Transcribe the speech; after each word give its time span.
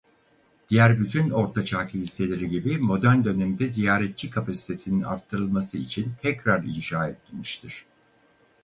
Diğer 0.69 0.99
bütün 0.99 1.29
Orta 1.29 1.65
Çağ 1.65 1.87
kiliseleri 1.87 2.49
gibi 2.49 2.77
modern 2.77 3.23
dönemde 3.23 3.69
ziyaretçi 3.69 4.29
kapasitesinin 4.29 5.01
arttırılması 5.03 5.77
için 5.77 6.13
tekrar 6.21 6.63
inşa 6.63 7.07
edilmiştir. 7.07 7.85